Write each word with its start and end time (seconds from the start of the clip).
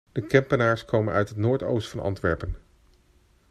De 0.11 0.21
Kempenaars 0.27 0.85
komen 0.85 1.13
uit 1.13 1.29
het 1.29 1.37
noordoosten 1.37 1.91
van 1.97 2.07
Antwerpen. 2.07 2.55